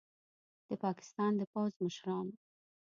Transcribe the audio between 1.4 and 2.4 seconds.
پوځ مشران